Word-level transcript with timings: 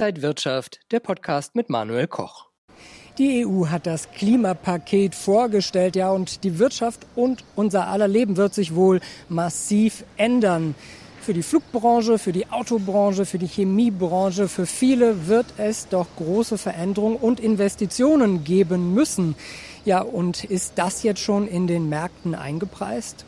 Inside 0.00 0.22
Wirtschaft, 0.22 0.80
der 0.92 1.00
Podcast 1.00 1.54
mit 1.54 1.68
Manuel 1.68 2.06
Koch. 2.06 2.46
Die 3.18 3.44
EU 3.44 3.66
hat 3.66 3.86
das 3.86 4.10
Klimapaket 4.10 5.14
vorgestellt, 5.14 5.94
ja, 5.94 6.10
und 6.10 6.42
die 6.42 6.58
Wirtschaft 6.58 7.06
und 7.16 7.44
unser 7.54 7.86
aller 7.88 8.08
Leben 8.08 8.38
wird 8.38 8.54
sich 8.54 8.74
wohl 8.74 9.00
massiv 9.28 10.04
ändern. 10.16 10.74
Für 11.20 11.34
die 11.34 11.42
Flugbranche, 11.42 12.16
für 12.16 12.32
die 12.32 12.48
Autobranche, 12.48 13.26
für 13.26 13.36
die 13.36 13.46
Chemiebranche, 13.46 14.48
für 14.48 14.64
viele 14.64 15.26
wird 15.26 15.52
es 15.58 15.86
doch 15.88 16.06
große 16.16 16.56
Veränderungen 16.56 17.16
und 17.16 17.38
Investitionen 17.38 18.42
geben 18.42 18.94
müssen. 18.94 19.34
Ja, 19.84 20.00
und 20.00 20.44
ist 20.44 20.72
das 20.76 21.02
jetzt 21.02 21.20
schon 21.20 21.46
in 21.46 21.66
den 21.66 21.90
Märkten 21.90 22.34
eingepreist? 22.34 23.26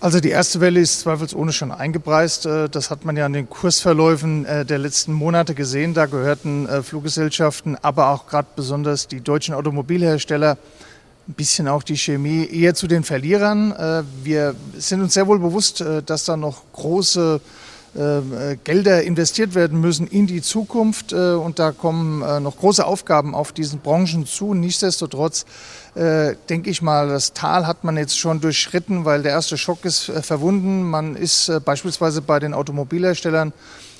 Also 0.00 0.20
die 0.20 0.28
erste 0.30 0.60
Welle 0.60 0.78
ist 0.78 1.00
zweifelsohne 1.00 1.52
schon 1.52 1.72
eingepreist. 1.72 2.46
Äh, 2.46 2.68
das 2.68 2.90
hat 2.90 3.04
man 3.04 3.16
ja 3.16 3.26
an 3.26 3.32
den 3.32 3.50
Kursverläufen 3.50 4.46
äh, 4.46 4.64
der 4.64 4.78
letzten 4.78 5.12
Monate 5.12 5.56
gesehen. 5.56 5.92
Da 5.92 6.06
gehörten 6.06 6.68
äh, 6.68 6.84
Fluggesellschaften, 6.84 7.76
aber 7.82 8.10
auch 8.10 8.28
gerade 8.28 8.46
besonders 8.54 9.08
die 9.08 9.20
deutschen 9.20 9.54
Automobilhersteller, 9.56 10.56
ein 11.26 11.34
bisschen 11.34 11.66
auch 11.66 11.82
die 11.82 11.96
Chemie, 11.96 12.46
eher 12.46 12.76
zu 12.76 12.86
den 12.86 13.04
Verlierern. 13.04 13.74
Wir 14.22 14.54
sind 14.78 15.02
uns 15.02 15.12
sehr 15.12 15.26
wohl 15.26 15.38
bewusst, 15.38 15.84
dass 16.06 16.24
da 16.24 16.38
noch 16.38 16.62
große 16.72 17.42
Gelder 17.94 19.02
investiert 19.02 19.54
werden 19.54 19.80
müssen 19.80 20.06
in 20.06 20.26
die 20.26 20.42
Zukunft 20.42 21.12
und 21.12 21.58
da 21.58 21.72
kommen 21.72 22.20
noch 22.42 22.58
große 22.58 22.84
Aufgaben 22.84 23.34
auf 23.34 23.52
diesen 23.52 23.80
Branchen 23.80 24.26
zu. 24.26 24.54
Nichtsdestotrotz 24.54 25.46
äh, 25.98 26.36
denke 26.48 26.70
ich 26.70 26.80
mal, 26.80 27.08
das 27.08 27.32
Tal 27.32 27.66
hat 27.66 27.82
man 27.82 27.96
jetzt 27.96 28.16
schon 28.16 28.40
durchschritten, 28.40 29.04
weil 29.04 29.22
der 29.22 29.32
erste 29.32 29.58
Schock 29.58 29.84
ist 29.84 30.08
äh, 30.08 30.22
verwunden. 30.22 30.84
Man 30.84 31.16
ist 31.16 31.48
äh, 31.48 31.58
beispielsweise 31.58 32.22
bei 32.22 32.38
den 32.38 32.54
Automobilherstellern 32.54 33.52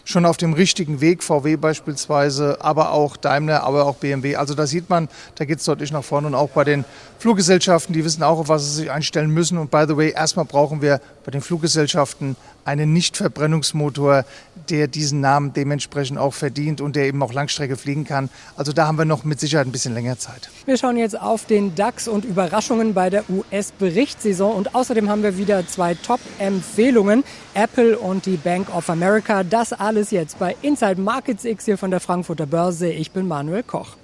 schon 0.05 0.25
auf 0.25 0.37
dem 0.37 0.53
richtigen 0.53 1.01
Weg, 1.01 1.25
VW 1.25 1.57
beispielsweise, 1.57 2.59
aber 2.61 2.93
auch 2.93 3.17
Daimler, 3.17 3.65
aber 3.65 3.85
auch 3.85 3.97
BMW. 3.97 4.37
Also 4.37 4.55
da 4.55 4.67
sieht 4.67 4.89
man, 4.89 5.09
da 5.35 5.45
geht 5.45 5.59
es 5.59 5.65
deutlich 5.65 5.91
nach 5.91 6.05
vorne 6.05 6.29
und 6.29 6.37
auch 6.37 6.51
bei 6.51 6.63
den 6.63 6.85
Fluggesellschaften, 7.19 7.93
die 7.93 8.05
wissen 8.05 8.23
auch, 8.23 8.39
auf 8.39 8.49
was 8.49 8.65
sie 8.65 8.83
sich 8.83 8.91
einstellen 8.93 9.31
müssen. 9.31 9.59
Und 9.59 9.73
by 9.73 9.85
the 9.89 9.97
way, 9.97 10.13
erstmal 10.13 10.45
brauchen 10.45 10.81
wir 10.81 11.01
bei 11.25 11.33
den 11.33 11.41
Fluggesellschaften 11.41 12.37
einen 12.69 12.93
Nichtverbrennungsmotor, 12.93 14.27
der 14.69 14.89
diesen 14.89 15.23
Namen 15.23 15.55
dementsprechend 15.55 16.19
auch 16.19 16.35
verdient 16.35 16.83
und 16.83 16.97
der 16.97 17.07
eben 17.07 17.23
auch 17.23 17.33
Langstrecke 17.33 17.79
fliegen 17.79 18.05
kann. 18.05 18.29
Also 18.57 18.73
da 18.73 18.87
haben 18.87 18.99
wir 18.99 19.07
noch 19.07 19.25
mit 19.25 19.41
Sicherheit 19.41 19.67
ein 19.67 19.73
bisschen 19.73 19.95
länger 19.95 20.19
Zeit. 20.19 20.51
Wir 20.67 20.77
schauen 20.77 20.99
jetzt 20.99 21.19
auf 21.19 21.47
den 21.47 21.75
DAX 21.75 22.09
und 22.09 22.27
Überraschungen 22.27 22.93
bei 22.93 23.09
der 23.09 23.25
US-Berichtssaison 23.31 24.55
und 24.55 24.75
außerdem 24.75 25.09
haben 25.09 25.23
wir 25.23 25.39
wieder 25.39 25.67
zwei 25.67 25.95
Top-Empfehlungen, 25.95 27.25
Apple 27.55 27.99
und 27.99 28.27
die 28.27 28.37
Bank 28.37 28.75
of 28.75 28.91
America. 28.91 29.45
Das 29.45 29.73
alles 29.73 30.11
jetzt 30.11 30.39
bei 30.39 30.55
Inside 30.61 31.01
Markets 31.01 31.47
X 31.47 31.65
hier 31.65 31.79
von 31.79 31.91
der 31.91 32.01
Frankfurter 32.01 32.45
Börse. 32.45 32.91
Ich 32.91 33.13
bin 33.13 33.27
Manuel 33.27 33.63
Koch. 33.63 33.97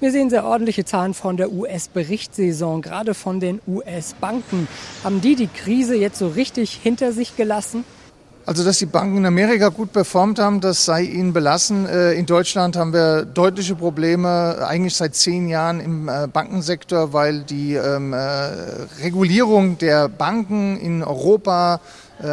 Wir 0.00 0.12
sehen 0.12 0.30
sehr 0.30 0.46
ordentliche 0.46 0.86
Zahlen 0.86 1.12
von 1.12 1.36
der 1.36 1.52
US-Berichtssaison, 1.52 2.80
gerade 2.80 3.12
von 3.12 3.38
den 3.38 3.60
US-Banken. 3.68 4.66
Haben 5.04 5.20
die 5.20 5.36
die 5.36 5.46
Krise 5.46 5.94
jetzt 5.94 6.18
so 6.18 6.28
richtig 6.28 6.72
hinter 6.82 7.12
sich 7.12 7.36
gelassen? 7.36 7.84
Also, 8.46 8.64
dass 8.64 8.78
die 8.78 8.86
Banken 8.86 9.18
in 9.18 9.26
Amerika 9.26 9.68
gut 9.68 9.92
performt 9.92 10.38
haben, 10.38 10.62
das 10.62 10.86
sei 10.86 11.02
ihnen 11.02 11.34
belassen. 11.34 11.84
Äh, 11.86 12.14
in 12.14 12.24
Deutschland 12.24 12.78
haben 12.78 12.94
wir 12.94 13.26
deutliche 13.26 13.74
Probleme, 13.74 14.66
eigentlich 14.66 14.96
seit 14.96 15.14
zehn 15.14 15.48
Jahren 15.48 15.80
im 15.80 16.08
äh, 16.08 16.26
Bankensektor, 16.26 17.12
weil 17.12 17.42
die 17.42 17.74
ähm, 17.74 18.14
äh, 18.14 18.16
Regulierung 19.02 19.76
der 19.76 20.08
Banken 20.08 20.78
in 20.78 21.04
Europa 21.04 21.80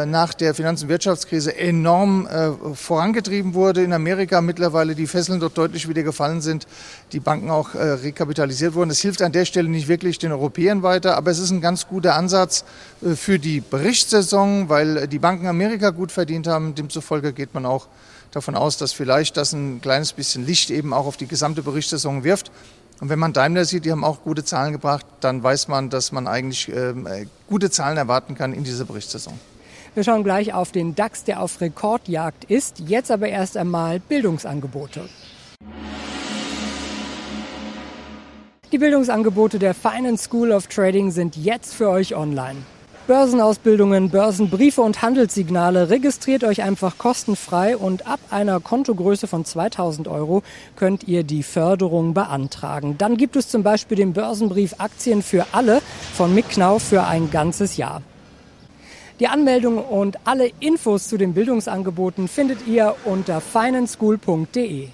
nach 0.06 0.34
der 0.34 0.54
Finanz- 0.54 0.82
und 0.82 0.88
Wirtschaftskrise 0.88 1.56
enorm 1.56 2.26
äh, 2.26 2.50
vorangetrieben 2.74 3.54
wurde. 3.54 3.82
In 3.82 3.92
Amerika 3.92 4.40
mittlerweile 4.40 4.94
die 4.94 5.06
Fesseln 5.06 5.40
dort 5.40 5.56
deutlich 5.56 5.88
wieder 5.88 6.02
gefallen 6.02 6.40
sind, 6.40 6.66
die 7.12 7.20
Banken 7.20 7.50
auch 7.50 7.74
äh, 7.74 7.78
rekapitalisiert 7.78 8.74
wurden. 8.74 8.90
Das 8.90 9.00
hilft 9.00 9.22
an 9.22 9.32
der 9.32 9.46
Stelle 9.46 9.68
nicht 9.68 9.88
wirklich 9.88 10.18
den 10.18 10.32
Europäern 10.32 10.82
weiter, 10.82 11.16
aber 11.16 11.30
es 11.30 11.38
ist 11.38 11.50
ein 11.50 11.60
ganz 11.60 11.88
guter 11.88 12.14
Ansatz 12.14 12.64
äh, 13.02 13.14
für 13.14 13.38
die 13.38 13.60
Berichtssaison, 13.60 14.68
weil 14.68 15.08
die 15.08 15.18
Banken 15.18 15.46
Amerika 15.46 15.90
gut 15.90 16.12
verdient 16.12 16.46
haben. 16.46 16.74
Demzufolge 16.74 17.32
geht 17.32 17.54
man 17.54 17.64
auch 17.64 17.86
davon 18.30 18.56
aus, 18.56 18.76
dass 18.76 18.92
vielleicht 18.92 19.36
das 19.36 19.52
ein 19.52 19.80
kleines 19.80 20.12
bisschen 20.12 20.44
Licht 20.44 20.70
eben 20.70 20.92
auch 20.92 21.06
auf 21.06 21.16
die 21.16 21.26
gesamte 21.26 21.62
Berichtssaison 21.62 22.24
wirft. 22.24 22.50
Und 23.00 23.08
wenn 23.10 23.18
man 23.18 23.32
Daimler 23.32 23.64
sieht, 23.64 23.84
die 23.84 23.92
haben 23.92 24.04
auch 24.04 24.22
gute 24.22 24.44
Zahlen 24.44 24.72
gebracht, 24.72 25.06
dann 25.20 25.42
weiß 25.42 25.68
man, 25.68 25.88
dass 25.88 26.12
man 26.12 26.26
eigentlich 26.26 26.68
ähm, 26.68 27.06
äh, 27.06 27.26
gute 27.46 27.70
Zahlen 27.70 27.96
erwarten 27.96 28.34
kann 28.34 28.52
in 28.52 28.64
dieser 28.64 28.84
Berichtssaison. 28.84 29.38
Wir 29.94 30.04
schauen 30.04 30.24
gleich 30.24 30.54
auf 30.54 30.72
den 30.72 30.94
DAX, 30.94 31.24
der 31.24 31.42
auf 31.42 31.60
Rekordjagd 31.60 32.44
ist. 32.44 32.80
Jetzt 32.80 33.10
aber 33.10 33.28
erst 33.28 33.56
einmal 33.56 34.00
Bildungsangebote. 34.00 35.08
Die 38.70 38.78
Bildungsangebote 38.78 39.58
der 39.58 39.72
Finance 39.72 40.24
School 40.24 40.52
of 40.52 40.66
Trading 40.66 41.10
sind 41.10 41.36
jetzt 41.36 41.74
für 41.74 41.88
euch 41.88 42.14
online. 42.14 42.58
Börsenausbildungen, 43.08 44.10
Börsenbriefe 44.10 44.82
und 44.82 45.00
Handelssignale. 45.00 45.88
Registriert 45.88 46.44
euch 46.44 46.62
einfach 46.62 46.98
kostenfrei 46.98 47.74
und 47.74 48.06
ab 48.06 48.20
einer 48.28 48.60
Kontogröße 48.60 49.26
von 49.26 49.46
2000 49.46 50.08
Euro 50.08 50.42
könnt 50.76 51.08
ihr 51.08 51.24
die 51.24 51.42
Förderung 51.42 52.12
beantragen. 52.12 52.98
Dann 52.98 53.16
gibt 53.16 53.36
es 53.36 53.48
zum 53.48 53.62
Beispiel 53.62 53.96
den 53.96 54.12
Börsenbrief 54.12 54.74
Aktien 54.76 55.22
für 55.22 55.46
alle 55.52 55.80
von 56.12 56.34
Micknau 56.34 56.78
für 56.78 57.04
ein 57.04 57.30
ganzes 57.30 57.78
Jahr. 57.78 58.02
Die 59.20 59.26
Anmeldung 59.26 59.78
und 59.78 60.16
alle 60.24 60.48
Infos 60.60 61.08
zu 61.08 61.16
den 61.16 61.34
Bildungsangeboten 61.34 62.28
findet 62.28 62.68
ihr 62.68 62.94
unter 63.04 63.40
financeschool.de. 63.40 64.88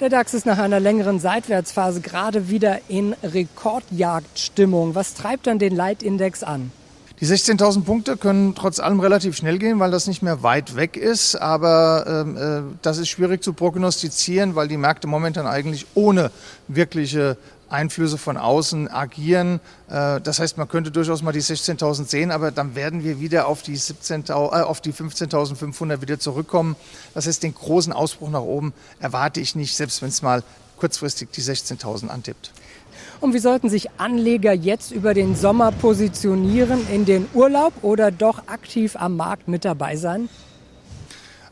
Der 0.00 0.08
DAX 0.10 0.34
ist 0.34 0.44
nach 0.44 0.58
einer 0.58 0.80
längeren 0.80 1.18
Seitwärtsphase 1.18 2.02
gerade 2.02 2.50
wieder 2.50 2.80
in 2.88 3.14
Rekordjagdstimmung. 3.22 4.94
Was 4.94 5.14
treibt 5.14 5.46
dann 5.46 5.58
den 5.58 5.74
Leitindex 5.74 6.42
an? 6.42 6.72
Die 7.20 7.26
16.000 7.26 7.84
Punkte 7.84 8.16
können 8.18 8.54
trotz 8.54 8.80
allem 8.80 9.00
relativ 9.00 9.36
schnell 9.36 9.58
gehen, 9.58 9.78
weil 9.78 9.92
das 9.92 10.08
nicht 10.08 10.22
mehr 10.22 10.42
weit 10.42 10.76
weg 10.76 10.98
ist. 10.98 11.36
Aber 11.36 12.04
ähm, 12.26 12.36
äh, 12.36 12.74
das 12.82 12.98
ist 12.98 13.08
schwierig 13.08 13.42
zu 13.42 13.54
prognostizieren, 13.54 14.56
weil 14.56 14.68
die 14.68 14.76
Märkte 14.76 15.06
momentan 15.06 15.46
eigentlich 15.46 15.86
ohne 15.94 16.32
wirkliche 16.68 17.38
Einflüsse 17.72 18.18
von 18.18 18.36
außen 18.36 18.88
agieren. 18.90 19.60
Äh, 19.88 20.20
das 20.20 20.38
heißt, 20.38 20.58
man 20.58 20.68
könnte 20.68 20.90
durchaus 20.90 21.22
mal 21.22 21.32
die 21.32 21.42
16.000 21.42 22.06
sehen, 22.06 22.30
aber 22.30 22.50
dann 22.50 22.74
werden 22.74 23.02
wir 23.02 23.20
wieder 23.20 23.46
auf 23.46 23.62
die, 23.62 23.76
17, 23.76 24.20
äh, 24.20 24.24
die 24.24 24.92
15.500 24.92 26.00
wieder 26.00 26.18
zurückkommen. 26.18 26.76
Das 27.14 27.26
heißt, 27.26 27.42
den 27.42 27.54
großen 27.54 27.92
Ausbruch 27.92 28.30
nach 28.30 28.42
oben 28.42 28.72
erwarte 29.00 29.40
ich 29.40 29.54
nicht, 29.54 29.76
selbst 29.76 30.02
wenn 30.02 30.10
es 30.10 30.22
mal 30.22 30.42
kurzfristig 30.76 31.30
die 31.30 31.42
16.000 31.42 32.08
antippt. 32.08 32.52
Und 33.20 33.34
wie 33.34 33.38
sollten 33.38 33.68
sich 33.68 33.88
Anleger 33.98 34.52
jetzt 34.52 34.90
über 34.90 35.14
den 35.14 35.36
Sommer 35.36 35.70
positionieren? 35.70 36.86
In 36.90 37.04
den 37.04 37.28
Urlaub 37.34 37.72
oder 37.82 38.10
doch 38.10 38.48
aktiv 38.48 38.96
am 38.96 39.16
Markt 39.16 39.48
mit 39.48 39.64
dabei 39.64 39.96
sein? 39.96 40.28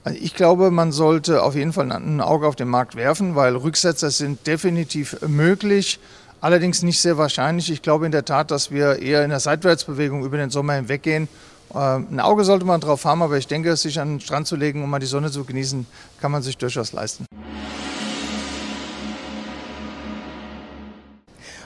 Also 0.02 0.18
ich 0.20 0.34
glaube, 0.34 0.70
man 0.70 0.92
sollte 0.92 1.42
auf 1.42 1.54
jeden 1.54 1.72
Fall 1.72 1.92
ein 1.92 2.20
Auge 2.20 2.46
auf 2.46 2.56
den 2.56 2.68
Markt 2.68 2.96
werfen, 2.96 3.36
weil 3.36 3.54
Rücksetzer 3.54 4.10
sind 4.10 4.46
definitiv 4.46 5.16
möglich, 5.26 6.00
allerdings 6.40 6.82
nicht 6.82 7.00
sehr 7.00 7.18
wahrscheinlich. 7.18 7.70
Ich 7.70 7.82
glaube 7.82 8.06
in 8.06 8.12
der 8.12 8.24
Tat, 8.24 8.50
dass 8.50 8.70
wir 8.70 9.00
eher 9.00 9.22
in 9.24 9.30
der 9.30 9.40
Seitwärtsbewegung 9.40 10.24
über 10.24 10.38
den 10.38 10.48
Sommer 10.48 10.74
hinweggehen. 10.74 11.28
Ähm, 11.74 12.06
ein 12.10 12.20
Auge 12.20 12.44
sollte 12.44 12.64
man 12.64 12.80
drauf 12.80 13.04
haben, 13.04 13.22
aber 13.22 13.36
ich 13.36 13.46
denke, 13.46 13.76
sich 13.76 14.00
an 14.00 14.14
den 14.14 14.20
Strand 14.20 14.46
zu 14.46 14.56
legen, 14.56 14.82
um 14.82 14.88
mal 14.88 15.00
die 15.00 15.06
Sonne 15.06 15.30
zu 15.30 15.44
genießen, 15.44 15.86
kann 16.20 16.32
man 16.32 16.42
sich 16.42 16.56
durchaus 16.56 16.92
leisten. 16.92 17.26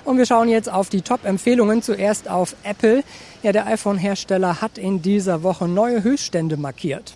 Und 0.05 0.19
wir 0.19 0.27
schauen 0.27 0.49
jetzt 0.49 0.71
auf 0.71 0.91
die 0.91 1.01
Top-Empfehlungen. 1.01 1.83
Zuerst 1.83 2.28
auf 2.28 2.56
Apple. 2.62 3.03
Ja, 3.43 3.53
der 3.53 3.66
iPhone-Hersteller 3.66 4.61
hat 4.61 4.77
in 4.77 5.01
dieser 5.01 5.43
Woche 5.43 5.66
neue 5.66 6.03
Höchststände 6.03 6.59
markiert. 6.59 7.15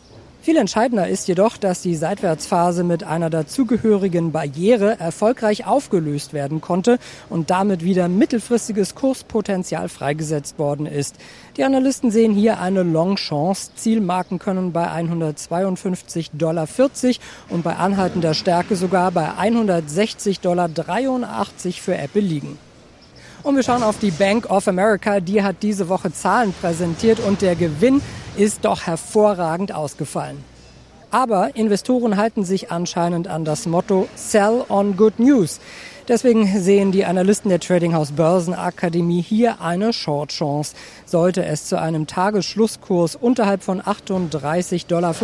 Viel 0.48 0.56
entscheidender 0.56 1.06
ist 1.06 1.28
jedoch, 1.28 1.58
dass 1.58 1.82
die 1.82 1.94
Seitwärtsphase 1.94 2.82
mit 2.82 3.04
einer 3.04 3.28
dazugehörigen 3.28 4.32
Barriere 4.32 4.98
erfolgreich 4.98 5.66
aufgelöst 5.66 6.32
werden 6.32 6.62
konnte 6.62 6.98
und 7.28 7.50
damit 7.50 7.84
wieder 7.84 8.08
mittelfristiges 8.08 8.94
Kurspotenzial 8.94 9.90
freigesetzt 9.90 10.58
worden 10.58 10.86
ist. 10.86 11.16
Die 11.58 11.64
Analysten 11.64 12.10
sehen 12.10 12.32
hier 12.32 12.60
eine 12.60 12.82
Long-Chance. 12.82 13.72
Zielmarken 13.74 14.38
können 14.38 14.72
bei 14.72 14.88
152,40 14.88 16.30
Dollar 16.32 16.66
und 17.50 17.62
bei 17.62 17.76
anhaltender 17.76 18.32
Stärke 18.32 18.74
sogar 18.74 19.10
bei 19.10 19.28
160,83 19.32 20.40
Dollar 20.40 20.70
für 21.78 21.98
Apple 21.98 22.22
liegen. 22.22 22.58
Und 23.42 23.54
wir 23.54 23.62
schauen 23.62 23.82
auf 23.82 23.98
die 23.98 24.10
Bank 24.10 24.50
of 24.50 24.66
America. 24.66 25.20
Die 25.20 25.42
hat 25.42 25.56
diese 25.62 25.88
Woche 25.90 26.12
Zahlen 26.12 26.54
präsentiert 26.60 27.20
und 27.20 27.42
der 27.42 27.54
Gewinn 27.54 28.00
ist 28.38 28.64
doch 28.64 28.86
hervorragend 28.86 29.74
ausgefallen. 29.74 30.44
Aber 31.10 31.56
Investoren 31.56 32.16
halten 32.16 32.44
sich 32.44 32.70
anscheinend 32.70 33.28
an 33.28 33.44
das 33.44 33.66
Motto 33.66 34.08
Sell 34.14 34.64
on 34.68 34.96
Good 34.96 35.18
News. 35.18 35.58
Deswegen 36.06 36.46
sehen 36.60 36.92
die 36.92 37.04
Analysten 37.04 37.48
der 37.48 37.60
Trading 37.60 37.94
House 37.94 38.12
Börsenakademie 38.12 39.22
hier 39.22 39.60
eine 39.60 39.92
Short 39.92 40.30
Chance. 40.30 40.74
Sollte 41.10 41.42
es 41.42 41.64
zu 41.64 41.80
einem 41.80 42.06
Tagesschlusskurs 42.06 43.16
unterhalb 43.16 43.62
von 43.62 43.80
38,45 43.80 44.86
Dollar 44.88 45.14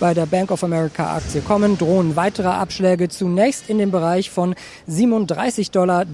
bei 0.00 0.12
der 0.12 0.26
Bank 0.26 0.50
of 0.50 0.62
America 0.62 1.16
Aktie 1.16 1.40
kommen, 1.40 1.78
drohen 1.78 2.14
weitere 2.14 2.48
Abschläge 2.48 3.08
zunächst 3.08 3.70
in 3.70 3.78
dem 3.78 3.90
Bereich 3.90 4.28
von 4.28 4.54
37,73 4.86 5.70
Dollar, 5.70 6.04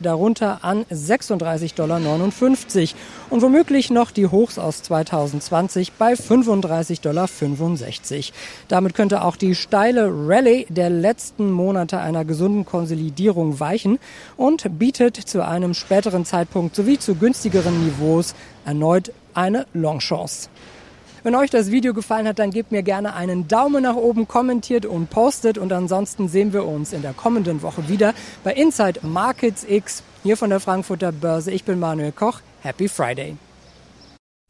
darunter 0.00 0.64
an 0.64 0.84
36,59 0.84 1.74
Dollar 1.74 2.00
und 3.28 3.42
womöglich 3.42 3.90
noch 3.90 4.12
die 4.12 4.28
Hochs 4.28 4.58
aus 4.58 4.82
2020 4.84 5.92
bei 5.92 6.14
35,65 6.14 7.02
Dollar. 7.02 7.28
Damit 8.68 8.94
könnte 8.94 9.22
auch 9.22 9.36
die 9.36 9.54
steile 9.54 10.08
Rallye 10.10 10.64
der 10.70 10.88
letzten 10.88 11.50
Monate 11.50 11.98
einer 11.98 12.24
gesunden 12.24 12.64
Konsolidierung 12.64 13.60
weichen 13.60 13.98
und 14.38 14.78
bietet 14.78 15.16
zu 15.16 15.44
einem 15.46 15.74
späteren 15.74 16.24
Zeitpunkt 16.24 16.74
sowie 16.74 16.98
zu 16.98 17.14
günstigeren 17.26 17.84
Niveaus 17.84 18.36
erneut 18.64 19.12
eine 19.34 19.66
Longchance. 19.74 20.48
Wenn 21.24 21.34
euch 21.34 21.50
das 21.50 21.72
Video 21.72 21.92
gefallen 21.92 22.28
hat, 22.28 22.38
dann 22.38 22.52
gebt 22.52 22.70
mir 22.70 22.84
gerne 22.84 23.16
einen 23.16 23.48
Daumen 23.48 23.82
nach 23.82 23.96
oben, 23.96 24.28
kommentiert 24.28 24.86
und 24.86 25.10
postet 25.10 25.58
und 25.58 25.72
ansonsten 25.72 26.28
sehen 26.28 26.52
wir 26.52 26.64
uns 26.64 26.92
in 26.92 27.02
der 27.02 27.14
kommenden 27.14 27.62
Woche 27.62 27.88
wieder 27.88 28.14
bei 28.44 28.54
Inside 28.54 29.00
Markets 29.02 29.66
X 29.68 30.04
hier 30.22 30.36
von 30.36 30.50
der 30.50 30.60
Frankfurter 30.60 31.10
Börse. 31.10 31.50
Ich 31.50 31.64
bin 31.64 31.80
Manuel 31.80 32.12
Koch. 32.12 32.42
Happy 32.62 32.86
Friday. 32.88 33.36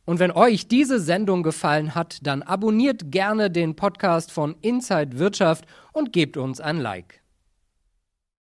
Und 0.05 0.19
wenn 0.19 0.31
euch 0.31 0.69
diese 0.69 1.01
Sendung 1.01 1.43
gefallen 1.43 1.95
hat, 1.95 2.19
dann 2.25 2.43
abonniert 2.43 3.11
gerne 3.11 3.51
den 3.51 3.75
Podcast 3.75 4.31
von 4.31 4.55
Inside 4.61 5.19
Wirtschaft 5.19 5.65
und 5.95 6.13
gebt 6.13 6.37
uns 6.37 6.61
ein 6.61 6.77
Like. 6.77 7.23